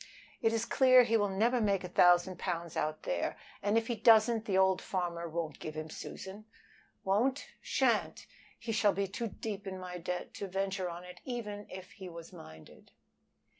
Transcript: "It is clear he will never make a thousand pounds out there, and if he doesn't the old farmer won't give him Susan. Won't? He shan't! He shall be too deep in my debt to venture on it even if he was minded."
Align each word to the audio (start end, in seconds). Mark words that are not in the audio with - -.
"It 0.41 0.51
is 0.51 0.65
clear 0.65 1.03
he 1.03 1.15
will 1.15 1.29
never 1.29 1.61
make 1.61 1.83
a 1.83 1.87
thousand 1.87 2.39
pounds 2.39 2.75
out 2.75 3.03
there, 3.03 3.37
and 3.61 3.77
if 3.77 3.85
he 3.85 3.93
doesn't 3.95 4.45
the 4.45 4.57
old 4.57 4.81
farmer 4.81 5.29
won't 5.29 5.59
give 5.59 5.75
him 5.75 5.91
Susan. 5.91 6.45
Won't? 7.03 7.37
He 7.37 7.45
shan't! 7.61 8.25
He 8.57 8.71
shall 8.71 8.93
be 8.93 9.07
too 9.07 9.27
deep 9.27 9.67
in 9.67 9.77
my 9.77 9.99
debt 9.99 10.33
to 10.33 10.47
venture 10.47 10.89
on 10.89 11.03
it 11.03 11.21
even 11.23 11.67
if 11.69 11.91
he 11.91 12.09
was 12.09 12.33
minded." 12.33 12.89